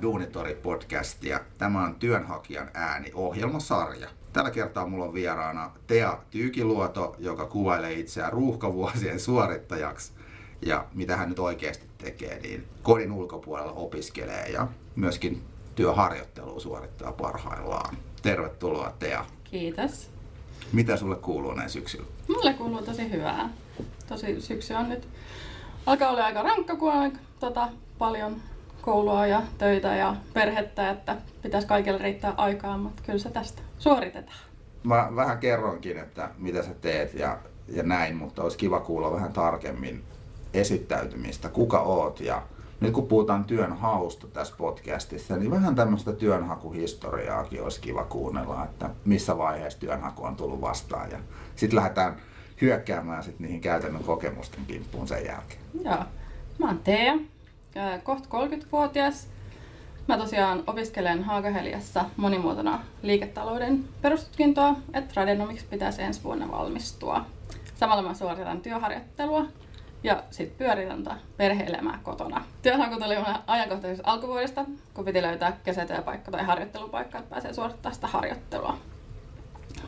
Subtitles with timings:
[0.00, 1.40] Kuuntelemaan Duunitori-podcastia.
[1.58, 4.08] Tämä on Työnhakijan ääni ohjelmasarja.
[4.32, 10.12] Tällä kertaa mulla on vieraana Tea Tyykiluoto, joka kuvailee itseään ruuhkavuosien suorittajaksi.
[10.66, 15.42] Ja mitä hän nyt oikeasti tekee, niin kodin ulkopuolella opiskelee ja myöskin
[15.74, 17.96] työharjoittelua suorittaa parhaillaan.
[18.22, 19.24] Tervetuloa Tea.
[19.44, 20.10] Kiitos.
[20.72, 22.06] Mitä sulle kuuluu näin syksyllä?
[22.28, 23.48] Mulle kuuluu tosi hyvää.
[24.08, 25.08] Tosi syksy on nyt
[25.86, 27.68] alkaa olla aika rankka, kun on tota,
[27.98, 28.36] paljon
[28.84, 34.38] koulua ja töitä ja perhettä, että pitäisi kaikille riittää aikaa, mutta kyllä se tästä suoritetaan.
[34.82, 37.38] Mä vähän kerronkin, että mitä sä teet ja,
[37.68, 40.02] ja näin, mutta olisi kiva kuulla vähän tarkemmin
[40.54, 42.42] esittäytymistä, kuka oot ja
[42.80, 49.38] nyt kun puhutaan työnhausta tässä podcastissa, niin vähän tämmöistä työnhakuhistoriaakin olisi kiva kuunnella, että missä
[49.38, 51.18] vaiheessa työnhaku on tullut vastaan ja
[51.56, 52.16] sitten lähdetään
[52.60, 55.60] hyökkäämään sit niihin käytännön kokemusten kimppuun sen jälkeen.
[55.84, 56.04] Joo.
[56.58, 57.14] Mä oon Tea,
[58.02, 59.28] kohta 30-vuotias.
[60.08, 67.24] Mä tosiaan opiskelen Haagaheliassa monimuotona liiketalouden perustutkintoa, että Radenomiksi pitäisi ensi vuonna valmistua.
[67.74, 69.46] Samalla mä suoritan työharjoittelua
[70.02, 72.44] ja sitten pyöritän perhe-elämää kotona.
[72.62, 74.64] Työnhaku tuli ajankohtaisesti alkuvuodesta,
[74.94, 78.78] kun piti löytää kesätyöpaikka tai harjoittelupaikka, että pääsee suorittamaan sitä harjoittelua.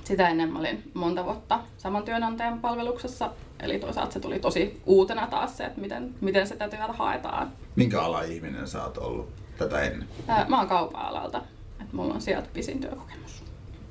[0.07, 5.27] Sitä ennen mä olin monta vuotta saman työnantajan palveluksessa, eli toisaalta se tuli tosi uutena
[5.27, 7.53] taas se, että miten, miten sitä työtä haetaan.
[7.77, 10.09] Minkä ala ihminen sä oot ollut tätä ennen?
[10.49, 11.43] Mä oon kaupa-alalta,
[11.81, 13.43] että mulla on sieltä pisin työkokemus.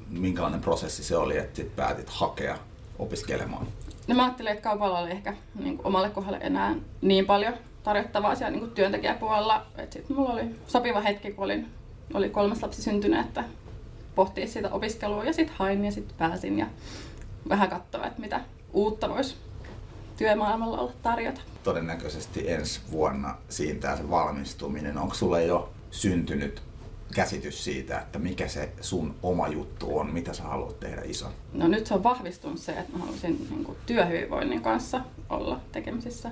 [0.10, 2.58] Minkälainen prosessi se oli, että sit päätit hakea
[3.00, 3.68] opiskelemaan?
[4.08, 8.36] No mä ajattelin, että kaupalla oli ehkä niin kuin omalle kohdalle enää niin paljon tarjottavaa
[8.36, 9.66] siellä niin kuin työntekijäpuolella.
[9.90, 11.68] Sitten mulla oli sopiva hetki, kun olin,
[12.14, 13.44] oli kolmas lapsi syntynyt, että
[14.16, 16.66] pohtia sitä opiskelua ja sitten hain ja sitten pääsin ja
[17.50, 18.42] vähän katsoa, että mitä
[18.74, 19.36] uutta voisi
[20.18, 21.42] työmaailmalla olla tarjota.
[21.64, 24.98] Todennäköisesti ensi vuonna siitä se valmistuminen.
[24.98, 26.62] Onko sulle jo syntynyt
[27.16, 31.26] käsitys siitä, että mikä se sun oma juttu on, mitä sä haluat tehdä iso?
[31.54, 36.32] No nyt se on vahvistunut se, että mä haluaisin niin kuin, työhyvinvoinnin kanssa olla tekemisissä.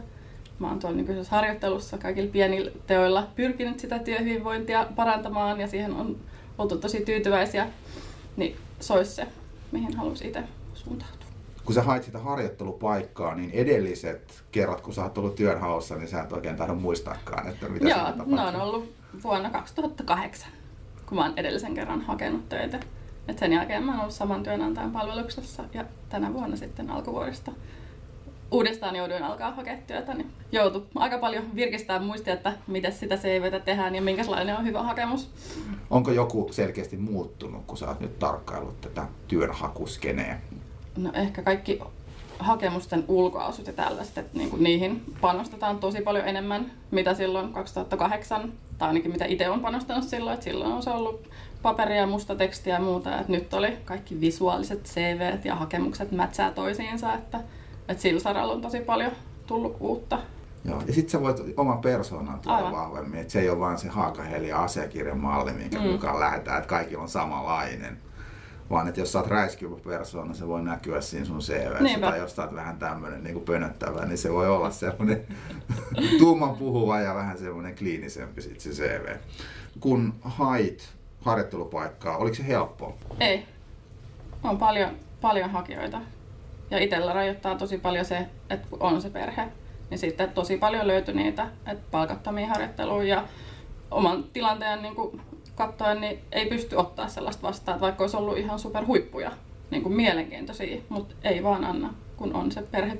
[0.60, 6.18] Mä oon tuolla nykyisessä harjoittelussa kaikilla pienillä teoilla pyrkinyt sitä työhyvinvointia parantamaan ja siihen on
[6.58, 7.68] oltu tosi tyytyväisiä,
[8.38, 9.28] niin se olisi se,
[9.72, 10.44] mihin haluaisin itse
[10.74, 11.24] suuntautua.
[11.66, 16.22] Kun sä hait sitä harjoittelupaikkaa, niin edelliset kerrat, kun sä oot ollut työnhaussa, niin sä
[16.22, 18.94] et oikein tahdo muistaakaan, että mitä Joo, ne on ollut
[19.24, 20.52] vuonna 2008,
[21.06, 22.80] kun mä oon edellisen kerran hakenut töitä.
[23.28, 27.52] Et sen jälkeen mä oon ollut saman työnantajan palveluksessa ja tänä vuonna sitten alkuvuodesta
[28.54, 33.60] uudestaan jouduin alkaa hakea työtä, niin joutui aika paljon virkistää muistia, että miten sitä CVtä
[33.60, 35.30] tehdään ja minkälainen on hyvä hakemus.
[35.90, 40.40] Onko joku selkeästi muuttunut, kun sä oot nyt tarkkaillut tätä työnhakuskeneä?
[40.98, 41.80] No ehkä kaikki
[42.40, 48.54] hakemusten ulkoasut ja tällaiset, että niin kuin niihin panostetaan tosi paljon enemmän, mitä silloin 2008,
[48.78, 51.30] tai ainakin mitä itse on panostanut silloin, että silloin on se ollut
[51.62, 57.14] paperia, musta tekstiä ja muuta, että nyt oli kaikki visuaaliset CV ja hakemukset mätsää toisiinsa,
[57.14, 57.40] että
[57.88, 59.12] että sillä saralla on tosi paljon
[59.48, 60.20] tullut uutta.
[60.66, 62.72] Joo, ja sitten sä voit oman persoonan tuoda Aivan.
[62.72, 65.86] vahvemmin, että se ei ole vain se haakaheli ja asiakirjan malli, minkä mm.
[65.86, 67.98] mukaan lähdetään, että kaikilla on samanlainen.
[68.70, 72.00] Vaan että jos sä oot räiskyvä persoona, se voi näkyä siinä sun CV.
[72.02, 75.28] Tai jos sä oot vähän tämmöinen niin pönöttävä, niin se voi olla semmoinen
[76.20, 79.16] tuuman puhuva ja vähän semmoinen kliinisempi sit se CV.
[79.80, 80.90] Kun hait
[81.22, 82.96] harjoittelupaikkaa, oliko se helppo?
[83.20, 83.46] Ei.
[84.44, 84.90] On paljon,
[85.22, 86.02] paljon hakijoita.
[86.72, 89.48] Ja itsellä rajoittaa tosi paljon se, että on se perhe,
[89.90, 93.24] niin sitten tosi paljon löytyi niitä, että palkattomia harjoitteluja ja
[93.92, 95.22] oman tilanteen niin kuin
[95.56, 99.32] katsoen, niin ei pysty ottaa sellaista vastaan, että vaikka olisi ollut ihan superhuippuja,
[99.72, 102.98] niin kuin mielenkiintoisia, mutta ei vaan anna, kun on se perhe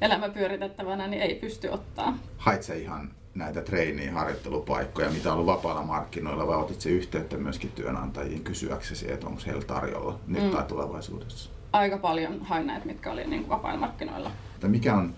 [0.00, 2.18] elämä pyöritettävänä, niin ei pysty ottaa.
[2.36, 7.36] Hait se ihan näitä treeniä, harjoittelupaikkoja, mitä on ollut vapailla markkinoilla, vai otit se yhteyttä
[7.36, 10.50] myöskin työnantajiin kysyäksesi, että onko heillä tarjolla nyt mm.
[10.50, 11.50] tai tulevaisuudessa?
[11.74, 14.30] Aika paljon hain näitä, mitkä oli niin vapailla markkinoilla.
[14.66, 15.14] Mikä on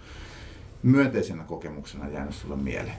[0.83, 2.97] myönteisenä kokemuksena jäänyt sulle mieleen?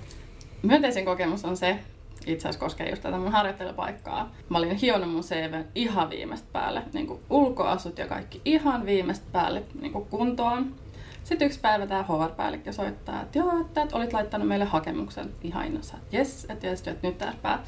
[0.64, 1.80] Myönteisin kokemus on se,
[2.26, 4.32] itse asiassa koskee just tätä mun harjoittelupaikkaa.
[4.50, 9.26] Mä olin hionut mun CV ihan viimeistä päälle, niin kuin ulkoasut ja kaikki ihan viimeistä
[9.32, 10.76] päälle niin kuin kuntoon.
[11.24, 15.66] Sitten yksi päivä tämä HR-päällikkö soittaa, että joo, että, että olit laittanut meille hakemuksen ihan
[15.66, 17.64] innossa, että jes, että, jes, että nyt täällä pää.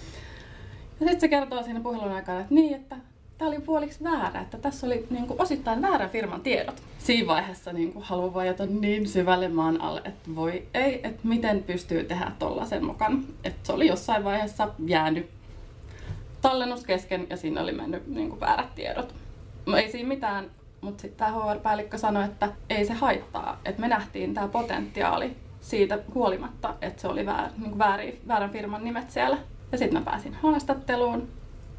[0.99, 2.95] Ja sitten se kertoo siinä puhelun aikana, että niin, että
[3.39, 6.83] tämä oli puoliksi väärä, että tässä oli niin kuin, osittain väärän firman tiedot.
[6.97, 11.63] Siinä vaiheessa niin kuin, haluan vajata niin syvälle maan alle, että voi ei, että miten
[11.63, 13.25] pystyy tehdä tollasen mukaan.
[13.43, 15.29] Että se oli jossain vaiheessa jäänyt
[16.41, 19.15] tallennus kesken ja siinä oli mennyt niin kuin, väärät tiedot.
[19.65, 20.45] No, ei siinä mitään,
[20.81, 25.99] mutta sitten tämä HR-päällikkö sanoi, että ei se haittaa, että me nähtiin tämä potentiaali siitä
[26.13, 29.37] huolimatta, että se oli väär, niin kuin väärin, väärän firman nimet siellä.
[29.71, 31.27] Ja sitten mä pääsin haastatteluun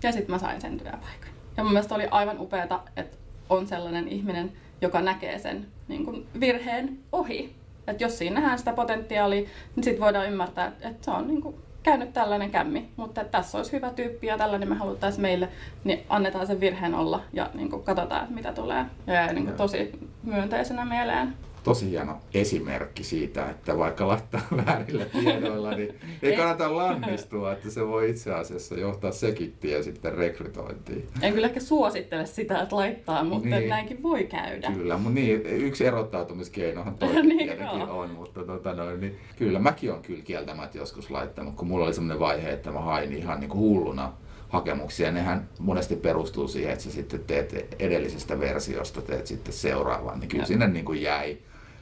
[0.03, 1.30] ja sitten mä sain sen työpaikan.
[1.61, 3.17] Ja mun mielestä oli aivan upeata, että
[3.49, 7.55] on sellainen ihminen, joka näkee sen niin kuin virheen ohi.
[7.87, 11.55] Että jos siinä nähdään sitä potentiaalia, niin sitten voidaan ymmärtää, että se on niin kuin
[11.83, 15.49] käynyt tällainen kämmi, mutta tässä olisi hyvä tyyppi ja tällainen me haluttaisiin meille,
[15.85, 18.85] niin annetaan sen virheen olla ja niin kuin katsotaan, että mitä tulee.
[19.07, 19.93] Ja jäi niin kuin tosi
[20.23, 27.53] myönteisenä mieleen tosi hieno esimerkki siitä, että vaikka laittaa väärillä tiedoilla, niin ei kannata lannistua,
[27.53, 31.09] että se voi itse asiassa johtaa sekin tie sitten rekrytointiin.
[31.23, 33.69] En kyllä ehkä suosittele sitä, että laittaa, mutta niin.
[33.69, 34.73] näinkin voi käydä.
[34.73, 40.03] Kyllä, mutta niin, yksi erottautumiskeinohan toinen niin, on, mutta tota noin, niin, kyllä mäkin olen
[40.03, 43.61] kyllä kieltämättä joskus laittanut, kun mulla oli sellainen vaihe, että mä hain ihan niin kuin
[43.61, 44.12] hulluna
[44.49, 45.12] hakemuksia.
[45.12, 50.43] Nehän monesti perustuu siihen, että sä sitten teet edellisestä versiosta, teet sitten seuraavan, niin kyllä
[50.43, 50.47] ja.
[50.47, 51.39] sinne niin kuin jäi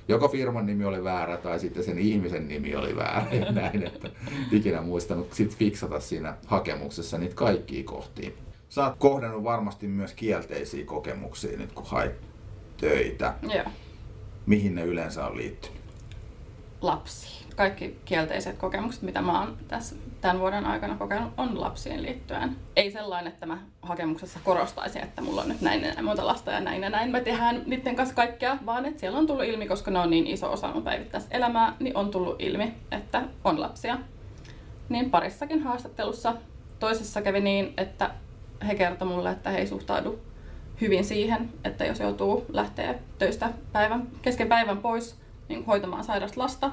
[0.09, 4.11] joko firman nimi oli väärä tai sitten sen ihmisen nimi oli väärä ja näin, että
[4.53, 8.31] ikinä muistanut sit fiksata siinä hakemuksessa niitä kaikkia kohtia.
[8.69, 12.13] Sä oot kohdannut varmasti myös kielteisiä kokemuksia nyt kun hait
[12.77, 13.35] töitä.
[13.43, 13.65] Joo.
[14.47, 15.79] Mihin ne yleensä on liittynyt?
[16.81, 22.57] Lapsiin kaikki kielteiset kokemukset, mitä mä oon tässä tämän vuoden aikana kokenut, on lapsiin liittyen.
[22.77, 26.51] Ei sellainen, että mä hakemuksessa korostaisin, että mulla on nyt näin ja näin monta lasta
[26.51, 27.11] ja näin ja näin.
[27.11, 30.27] Me tehdään niiden kanssa kaikkea, vaan että siellä on tullut ilmi, koska ne on niin
[30.27, 33.99] iso osa mun päivittäistä elämää, niin on tullut ilmi, että on lapsia.
[34.89, 36.35] Niin parissakin haastattelussa
[36.79, 38.11] toisessa kävi niin, että
[38.67, 40.19] he kertoi mulle, että he ei suhtaudu
[40.81, 45.19] hyvin siihen, että jos joutuu lähteä töistä päivän, kesken päivän pois
[45.49, 46.71] niin hoitamaan sairasta lasta,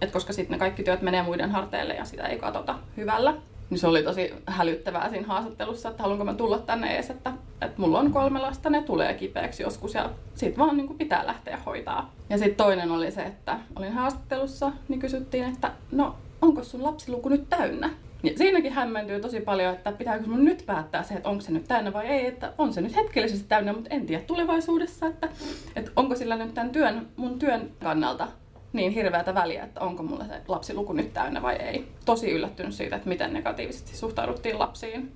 [0.00, 3.34] et koska sitten ne kaikki työt menee muiden harteille ja sitä ei katsota hyvällä.
[3.70, 7.32] Niin se oli tosi hälyttävää siinä haastattelussa, että haluanko mä tulla tänne edes, että,
[7.62, 11.58] että mulla on kolme lasta, ne tulee kipeäksi joskus ja sit vaan niin pitää lähteä
[11.66, 12.12] hoitaa.
[12.30, 17.28] Ja sitten toinen oli se, että olin haastattelussa, niin kysyttiin, että no onko sun lapsiluku
[17.28, 17.90] nyt täynnä?
[18.22, 21.68] Ja siinäkin hämmentyy tosi paljon, että pitääkö mun nyt päättää se, että onko se nyt
[21.68, 25.28] täynnä vai ei, että on se nyt hetkellisesti täynnä, mutta en tiedä tulevaisuudessa, että,
[25.76, 28.28] että onko sillä nyt tämän työn, mun työn kannalta
[28.74, 31.88] niin hirveätä väliä, että onko mulla se lapsiluku nyt täynnä vai ei.
[32.04, 35.12] Tosi yllättynyt siitä, että miten negatiivisesti suhtauduttiin lapsiin.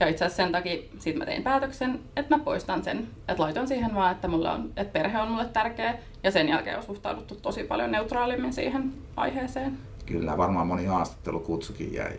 [0.00, 3.08] Ja itse asiassa sen takia siitä mä tein päätöksen, että mä poistan sen.
[3.28, 5.98] Että laitoin siihen vaan, että, mulla on, että perhe on mulle tärkeä.
[6.22, 9.78] Ja sen jälkeen on suhtauduttu tosi paljon neutraalimmin siihen aiheeseen.
[10.06, 12.12] Kyllä, varmaan moni haastattelukutsukin jäi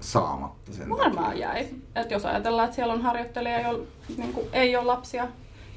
[0.00, 1.48] saamatta sen Varmaan takia.
[1.48, 1.66] jäi.
[1.96, 3.84] Et jos ajatellaan, että siellä on harjoittelija, jolla
[4.16, 5.28] niin ei ole lapsia,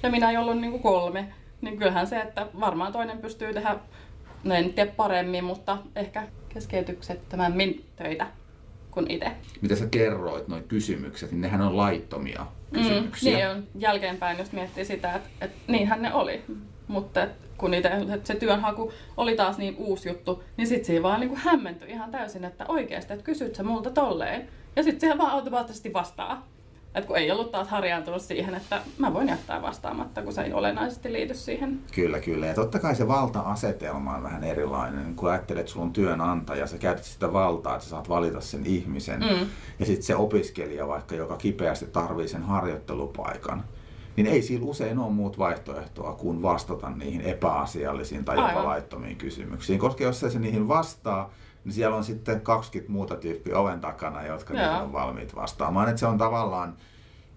[0.03, 1.27] ja minä, jolla on niin kolme,
[1.61, 3.75] niin kyllähän se, että varmaan toinen pystyy tehdä
[4.45, 8.27] no en tiedä paremmin, mutta ehkä keskeytyksettömämmin töitä
[8.91, 9.31] kuin itse.
[9.61, 13.31] Mitä sä kerroit, noin kysymykset, niin nehän on laittomia kysymyksiä.
[13.31, 13.63] Mm, niin on.
[13.79, 16.41] Jälkeenpäin, jos miettii sitä, että, että niinhän ne oli.
[16.87, 17.27] Mutta
[17.57, 17.89] kun että
[18.23, 22.45] se työnhaku oli taas niin uusi juttu, niin sitten siinä vaan niin hämmentyi ihan täysin,
[22.45, 24.49] että oikeasti, että kysyt sä multa tolleen.
[24.75, 26.47] Ja sitten siihen vaan automaattisesti vastaa.
[26.95, 30.53] Että kun ei ollut taas harjaantunut siihen, että mä voin jättää vastaamatta, kun se ei
[30.53, 31.79] olennaisesti liity siihen.
[31.95, 32.45] Kyllä, kyllä.
[32.45, 35.15] Ja totta kai se valta-asetelma on vähän erilainen.
[35.15, 38.65] Kun ajattelet, että sulla on työnantaja, sä käytät sitä valtaa, että sä saat valita sen
[38.65, 39.19] ihmisen.
[39.19, 39.47] Mm.
[39.79, 43.63] Ja sitten se opiskelija vaikka, joka kipeästi tarvii sen harjoittelupaikan,
[44.15, 48.65] niin ei sillä usein ole muut vaihtoehtoa kuin vastata niihin epäasiallisiin tai jopa Aivan.
[48.65, 49.79] laittomiin kysymyksiin.
[49.79, 51.31] Koska jos se niihin vastaa,
[51.65, 54.83] niin siellä on sitten 20 muuta tyyppiä oven takana, jotka Joo.
[54.83, 55.89] on valmiit vastaamaan.
[55.89, 56.75] Että se on tavallaan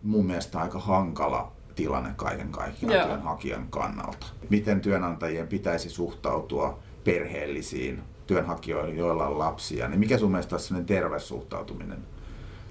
[0.03, 3.07] mun mielestä aika hankala tilanne kaiken kaikkiaan Joo.
[3.07, 4.27] työnhakijan kannalta.
[4.51, 10.87] Miten työnantajien pitäisi suhtautua perheellisiin työnhakijoihin, joilla on lapsia, niin mikä sun mielestä on sellainen
[10.87, 11.99] terve suhtautuminen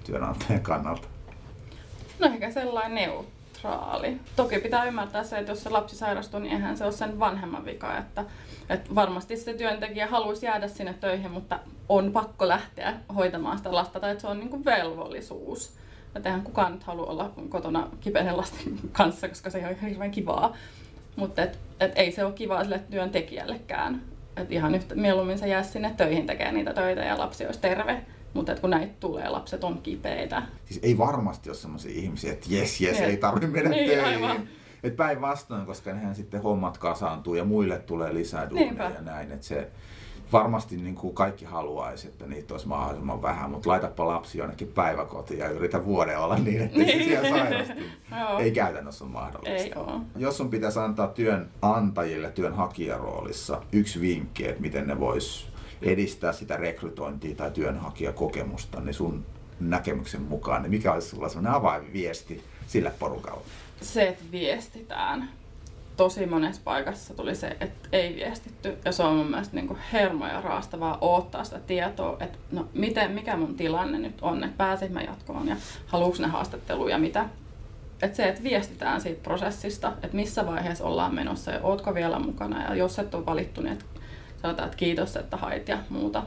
[0.04, 1.08] työnantajan kannalta?
[2.20, 3.10] No ehkä sellainen
[3.64, 4.20] neutraali.
[4.36, 7.66] Toki pitää ymmärtää se, että jos se lapsi sairastuu, niin eihän se ole sen vanhemman
[7.66, 8.26] vika, että
[8.70, 11.60] et varmasti se työntekijä haluaisi jäädä sinne töihin, mutta
[11.90, 15.78] on pakko lähteä hoitamaan sitä lasta, tai että se on niin kuin velvollisuus.
[16.16, 20.56] Että eihän kukaan nyt halua olla kotona kipeiden lasten kanssa, koska se on hirveän kivaa.
[21.16, 24.02] Mutta et, et ei se ole kivaa sille työntekijällekään.
[24.38, 28.06] Et ihan yhtä mieluummin se jää sinne töihin tekemään niitä töitä ja lapsi olisi terve.
[28.34, 30.44] Mutta kun näitä tulee, lapset on kipeitä.
[30.66, 34.06] Siis ei varmasti ole sellaisia ihmisiä, että jes, jes, ei tarvitse mennä niin, töihin.
[34.06, 34.48] Aivan.
[34.84, 39.32] Et päinvastoin, koska nehän sitten hommat kasaantuu ja muille tulee lisää duuneja ja näin.
[39.32, 39.72] Et se,
[40.34, 45.40] varmasti niin kuin kaikki haluaisi, että niitä olisi mahdollisimman vähän, mutta laitapa lapsi jonnekin päiväkotiin
[45.40, 47.00] ja yritä vuoden olla niin, että niin.
[47.00, 47.74] se siellä sairastu.
[48.44, 49.68] Ei käytännössä ole mahdollista.
[49.68, 50.02] Ei ole.
[50.16, 55.50] Jos sun pitäisi antaa työnantajille työnhakijaroolissa yksi vinkki, että miten ne vois
[55.82, 59.26] edistää sitä rekrytointia tai työnhakijakokemusta, niin sun
[59.60, 63.44] näkemyksen mukaan, niin mikä olisi sulla sellainen avainviesti sille porukalle?
[63.82, 65.30] se, että viestitään.
[65.98, 68.78] tosi monessa paikassa tuli se, että ei viestitty.
[68.86, 73.12] Ja se on mun mielestä niin kuin hermoja raastavaa odottaa sitä tietoa, että no miten,
[73.12, 75.56] mikä mun tilanne nyt on, että pääsin mä jatkoon ja
[75.88, 77.26] haluuks ne haastatteluja mitä.
[78.02, 82.64] Että se, että viestitään siitä prosessista, että missä vaiheessa ollaan menossa ja ootko vielä mukana.
[82.64, 83.80] Ja jos et ole valittu, niin
[84.42, 86.24] sanotaan, että kiitos, että hait ja muuta.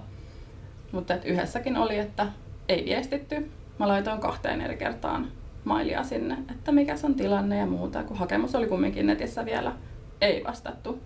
[0.92, 2.26] Mutta yhdessäkin oli, että
[2.68, 3.50] ei viestitty.
[3.78, 5.28] Mä laitoin kahteen eri kertaan
[5.64, 9.72] mailia sinne, että mikä on tilanne ja muuta, kun hakemus oli kumminkin netissä vielä
[10.20, 11.00] ei vastattu.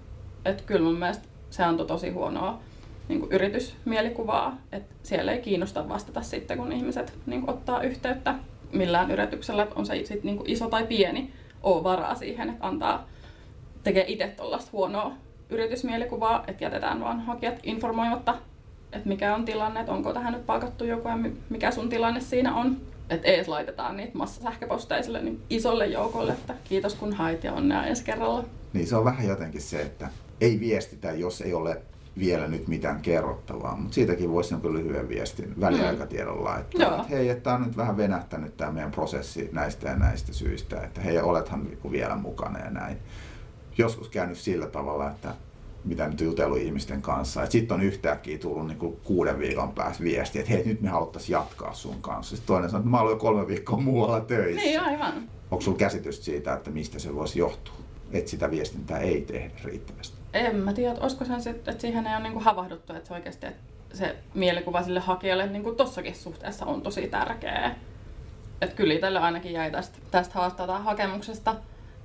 [0.44, 2.60] Että kyllä mun mielestä se antoi tosi huonoa
[3.08, 8.34] niin kuin yritysmielikuvaa, että siellä ei kiinnosta vastata sitten, kun ihmiset niin kuin ottaa yhteyttä
[8.72, 11.32] millään yrityksellä, että on se sit niin iso tai pieni,
[11.62, 13.08] ole varaa siihen, että antaa,
[13.82, 15.12] tekee itse tuollaista huonoa
[15.54, 18.34] yritysmielikuvaa, että jätetään vaan hakijat informoimatta,
[18.92, 21.18] että mikä on tilanne, että onko tähän nyt palkattu joku ja
[21.50, 22.76] mikä sun tilanne siinä on
[23.10, 27.86] että ees laitetaan niitä massasähköposteja sille niin isolle joukolle, että kiitos kun hait ja onnea
[27.86, 28.44] ensi kerralla.
[28.72, 30.08] Niin se on vähän jotenkin se, että
[30.40, 31.82] ei viestitä, jos ei ole
[32.18, 36.96] vielä nyt mitään kerrottavaa, mutta siitäkin voisi jonkun lyhyen viestin väliaikatiedolla laittaa, mm.
[36.96, 40.80] että hei, että tämä on nyt vähän venähtänyt tämä meidän prosessi näistä ja näistä syistä,
[40.80, 42.98] että hei, olethan niinku vielä mukana ja näin.
[43.78, 45.34] Joskus käynyt sillä tavalla, että
[45.84, 47.46] mitä nyt jutellut ihmisten kanssa.
[47.46, 51.74] Sitten on yhtäkkiä tullut niin kuuden viikon päästä viesti, että hei, nyt me haluttaisiin jatkaa
[51.74, 52.36] sun kanssa.
[52.36, 54.62] Sitten toinen sanoo, että mä olen jo kolme viikkoa muualla töissä.
[54.62, 55.28] Niin, aivan.
[55.50, 57.74] Onko sulla käsitystä siitä, että mistä se voisi johtua?
[58.12, 60.16] Että sitä viestintää ei tehdä riittävästi.
[60.32, 63.96] En mä tiedä, olisiko se, että siihen ei ole niin havahduttu, että se oikeasti että
[63.96, 67.74] se mielikuva sille hakijalle niin kuin tossakin suhteessa on tosi tärkeä.
[68.60, 71.54] Että kyllä itselle ainakin jäi tästä, tästä haastata hakemuksesta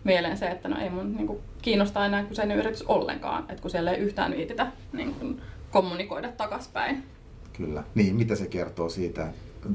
[0.03, 3.71] mieleen se, että no ei mun niin kuin, kiinnosta enää kyseinen yritys ollenkaan, että kun
[3.71, 5.41] siellä ei yhtään viititä niin kuin,
[5.71, 7.03] kommunikoida takaspäin.
[7.53, 7.83] Kyllä.
[7.95, 9.27] Niin, mitä se kertoo siitä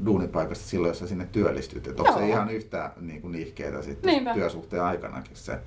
[0.05, 1.87] duunipaikasta silloin, jos sä sinne työllistyt?
[1.87, 4.33] Että onko se ihan yhtä niin kuin, nihkeetä sitten Niinpä.
[4.33, 5.59] työsuhteen aikanakin se,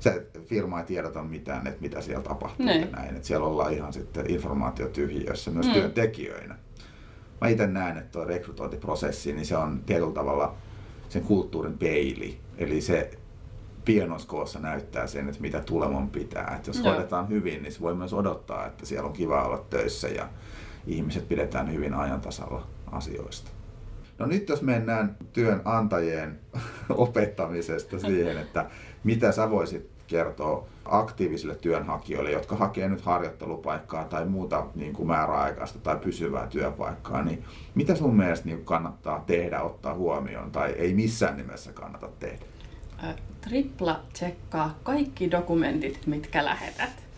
[0.00, 2.80] se firma ei tiedota mitään, että mitä siellä tapahtuu niin.
[2.80, 3.16] ja näin.
[3.16, 5.72] Että siellä ollaan ihan sitten informaatiotyhjiössä myös mm.
[5.72, 6.56] työntekijöinä.
[7.40, 10.54] Mä itse näen, että tuo rekrytointiprosessi, niin se on tietyllä tavalla
[11.08, 12.40] sen kulttuurin peili.
[12.58, 13.10] Eli se
[13.88, 16.54] pienoskoossa näyttää sen, että mitä tuleman pitää.
[16.56, 16.86] Että jos Joo.
[16.86, 20.28] hoidetaan hyvin, niin se voi myös odottaa, että siellä on kiva olla töissä ja
[20.86, 23.50] ihmiset pidetään hyvin ajantasalla asioista.
[24.18, 26.38] No nyt jos mennään työnantajien
[26.88, 28.66] opettamisesta siihen, että
[29.04, 35.78] mitä sä voisit kertoa aktiivisille työnhakijoille, jotka hakee nyt harjoittelupaikkaa tai muuta niin kuin määräaikaista
[35.78, 41.36] tai pysyvää työpaikkaa, niin mitä sun mielestä niin kannattaa tehdä, ottaa huomioon tai ei missään
[41.36, 42.57] nimessä kannata tehdä?
[43.40, 47.08] Tripla tsekkaa kaikki dokumentit, mitkä lähetät.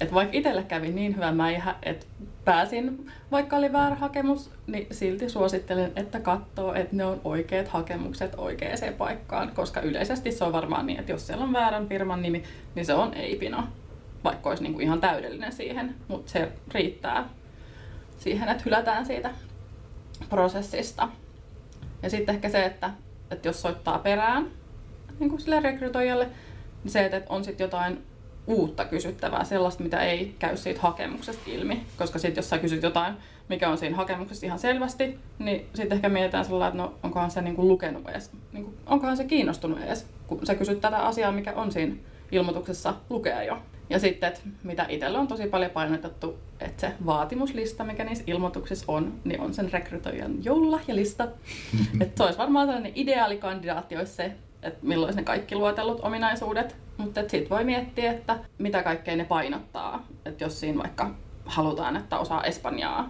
[0.00, 2.06] Et vaikka itselle kävi niin hyvä mäihä, että
[2.44, 8.34] pääsin, vaikka oli väärä hakemus, niin silti suosittelen, että katsoo, että ne on oikeat hakemukset
[8.36, 12.42] oikeaan paikkaan, koska yleisesti se on varmaan niin, että jos siellä on väärän firman nimi,
[12.74, 13.64] niin se on Eipino,
[14.24, 17.28] vaikka olisi niinku ihan täydellinen siihen, mutta se riittää
[18.18, 19.30] siihen, että hylätään siitä
[20.28, 21.08] prosessista.
[22.02, 22.90] Ja sitten ehkä se, että,
[23.30, 24.46] että jos soittaa perään,
[25.20, 26.28] niin kuin sille rekrytoijalle,
[26.84, 27.98] niin se, että on sitten jotain
[28.46, 31.86] uutta kysyttävää, sellaista, mitä ei käy siitä hakemuksesta ilmi.
[31.98, 33.14] Koska sitten jos sä kysyt jotain,
[33.48, 37.42] mikä on siinä hakemuksessa ihan selvästi, niin sitten ehkä mietitään sellainen, että no onkohan se
[37.42, 41.72] niinku lukenut edes, niinku, onkohan se kiinnostunut edes, kun sä kysyt tätä asiaa, mikä on
[41.72, 41.94] siinä
[42.32, 43.58] ilmoituksessa lukea jo.
[43.90, 48.84] Ja sitten, että mitä itselle on tosi paljon painotettu, että se vaatimuslista, mikä niissä ilmoituksissa
[48.88, 51.28] on, niin on sen rekrytoijan joululahjalista.
[52.00, 57.20] että se olisi varmaan sellainen ideaalikandidaatti, olisi se, että milloin ne kaikki luotellut ominaisuudet, mutta
[57.20, 60.06] sitten voi miettiä, että mitä kaikkea ne painottaa.
[60.24, 61.10] Että jos siinä vaikka
[61.44, 63.08] halutaan, että osaa espanjaa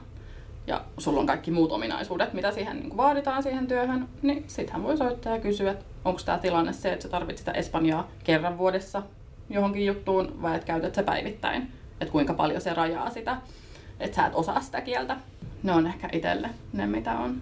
[0.67, 4.97] ja sulla on kaikki muut ominaisuudet, mitä siihen niin vaaditaan siihen työhön, niin sittenhän voi
[4.97, 9.03] soittaa ja kysyä, että onko tämä tilanne se, että sä tarvitset sitä espanjaa kerran vuodessa
[9.51, 11.73] johonkin juttuun vai että käytät se päivittäin.
[12.01, 13.37] Että kuinka paljon se rajaa sitä,
[14.01, 15.17] että sä et osaa sitä kieltä.
[15.63, 17.41] Ne on ehkä itselle ne, mitä on.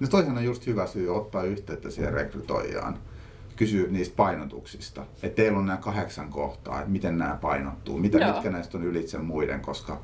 [0.00, 2.98] No toihan on just hyvä syy ottaa yhteyttä siihen rekrytoijaan
[3.56, 5.06] kysyä niistä painotuksista.
[5.22, 9.18] Että teillä on nämä kahdeksan kohtaa, että miten nämä painottuu, mitä, mitkä näistä on ylitse
[9.18, 10.00] muiden, koska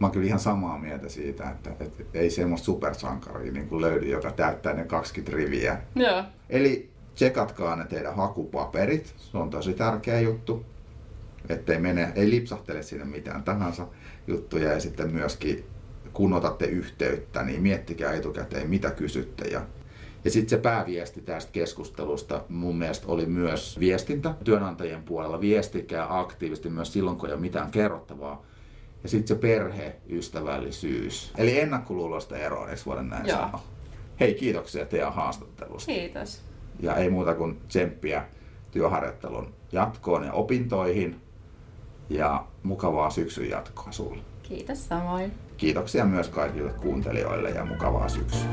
[0.00, 4.06] mä oon kyllä ihan samaa mieltä siitä, että, että ei semmoista supersankaria niin kuin löydy,
[4.06, 5.78] joka täyttää ne 20 riviä.
[5.94, 6.24] Joo.
[6.50, 10.64] Eli tsekatkaa ne teidän hakupaperit, se on tosi tärkeä juttu,
[11.48, 13.86] ettei mene, ei lipsahtele sinne mitään tahansa
[14.26, 15.64] juttuja ja sitten myöskin
[16.12, 19.62] kun otatte yhteyttä, niin miettikää etukäteen, mitä kysytte ja
[20.24, 25.40] ja sitten se pääviesti tästä keskustelusta mun mielestä oli myös viestintä työnantajien puolella.
[25.40, 28.42] Viestikää aktiivisesti myös silloin, kun ei ole mitään kerrottavaa.
[29.02, 31.32] Ja sitten se perheystävällisyys.
[31.38, 33.38] Eli ennakkoluuloista eroon, eikö voida näin Joo.
[33.38, 33.62] sanoa?
[34.20, 35.92] Hei, kiitoksia teidän haastattelusta.
[35.92, 36.42] Kiitos.
[36.80, 38.24] Ja ei muuta kuin tsemppiä
[38.70, 41.16] työharjoittelun jatkoon ja opintoihin
[42.10, 44.22] ja mukavaa syksyn jatkoa sulle.
[44.42, 45.32] Kiitos samoin.
[45.56, 48.48] Kiitoksia myös kaikille kuuntelijoille ja mukavaa syksyä.